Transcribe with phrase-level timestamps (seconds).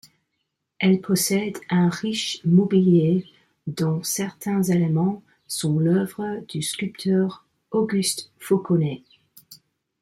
[0.79, 3.23] Elle possède un riche mobilier
[3.67, 9.03] dont certains éléments sont l'œuvre du sculpteur Auguste Fauconnet.